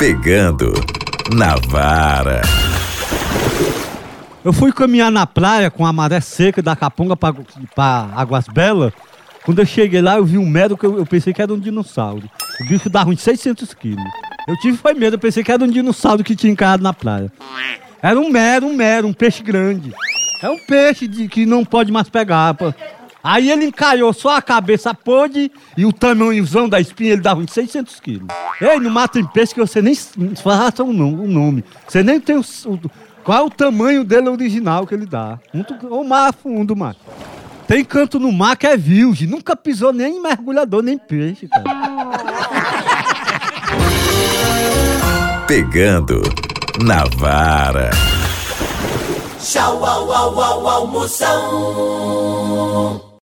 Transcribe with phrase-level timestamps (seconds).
[0.00, 0.72] Pegando
[1.30, 2.40] na vara.
[4.42, 8.94] Eu fui caminhar na praia com a maré seca da Caponga para Águas Belas.
[9.44, 11.58] Quando eu cheguei lá, eu vi um mero que eu, eu pensei que era um
[11.58, 12.22] dinossauro.
[12.62, 14.02] O bicho dava uns 600 quilos.
[14.48, 17.30] Eu tive foi medo, eu pensei que era um dinossauro que tinha encarado na praia.
[18.00, 19.92] Era um mero, um mero, um peixe grande.
[20.42, 22.54] É um peixe de, que não pode mais pegar.
[22.54, 22.72] pô.
[23.22, 27.52] Aí ele encalhou só a cabeça podre e o tamanhozão da espinha ele dava uns
[27.52, 28.26] 600 quilos.
[28.60, 29.94] Ei, não mata em peixe que você nem
[30.42, 31.64] faça o nome, o nome.
[31.86, 32.80] Você nem tem o, o-
[33.22, 35.38] qual é o tamanho dele original que ele dá.
[35.52, 36.96] Muito, o mar fundo, mar.
[37.68, 39.28] Tem canto no mar que é virgem.
[39.28, 41.62] Nunca pisou nem em mergulhador, nem peixe, cara.
[45.46, 46.20] Pegando
[46.82, 47.90] na vara.
[49.40, 51.30] Tchau, au, au, au, almoção.